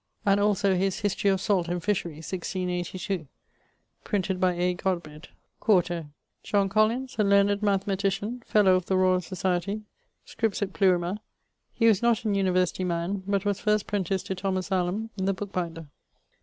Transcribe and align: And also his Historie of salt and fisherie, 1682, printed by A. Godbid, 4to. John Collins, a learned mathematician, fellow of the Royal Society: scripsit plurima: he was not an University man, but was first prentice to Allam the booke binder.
And 0.25 0.39
also 0.39 0.73
his 0.73 1.01
Historie 1.01 1.29
of 1.31 1.39
salt 1.41 1.67
and 1.67 1.79
fisherie, 1.83 2.15
1682, 2.23 3.27
printed 4.03 4.39
by 4.39 4.53
A. 4.53 4.73
Godbid, 4.73 5.27
4to. 5.61 6.07
John 6.41 6.69
Collins, 6.69 7.17
a 7.19 7.23
learned 7.23 7.61
mathematician, 7.61 8.41
fellow 8.43 8.73
of 8.73 8.87
the 8.87 8.97
Royal 8.97 9.21
Society: 9.21 9.83
scripsit 10.25 10.71
plurima: 10.73 11.19
he 11.75 11.85
was 11.85 12.01
not 12.01 12.25
an 12.25 12.33
University 12.33 12.83
man, 12.83 13.21
but 13.27 13.45
was 13.45 13.59
first 13.59 13.85
prentice 13.85 14.23
to 14.23 14.33
Allam 14.71 15.11
the 15.17 15.33
booke 15.35 15.51
binder. 15.51 15.85